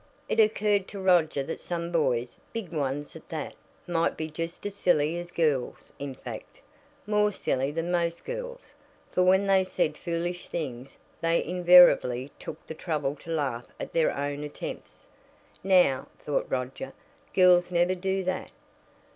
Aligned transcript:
It 0.27 0.39
occurred 0.39 0.87
to 0.87 0.99
Roger 0.99 1.43
that 1.43 1.59
some 1.59 1.91
boys, 1.91 2.39
big 2.53 2.73
ones 2.73 3.15
at 3.15 3.29
that, 3.29 3.55
might 3.85 4.17
be 4.17 4.31
just 4.31 4.65
as 4.65 4.73
silly 4.73 5.15
as 5.19 5.29
girls 5.29 5.93
in 5.99 6.15
fact, 6.15 6.59
more 7.05 7.31
silly 7.31 7.69
than 7.71 7.91
most 7.91 8.25
girls, 8.25 8.73
for 9.11 9.21
when 9.23 9.45
they 9.45 9.63
said 9.63 9.99
foolish 9.99 10.47
things 10.47 10.97
they 11.21 11.45
invariably 11.45 12.31
took 12.39 12.65
the 12.65 12.73
trouble 12.73 13.15
to 13.17 13.29
laugh 13.29 13.67
at 13.79 13.93
their 13.93 14.11
own 14.17 14.43
attempts. 14.43 15.05
Now, 15.63 16.07
thought 16.17 16.47
Roger, 16.49 16.93
girls 17.35 17.69
never 17.69 17.93
do 17.93 18.23
that. 18.23 18.49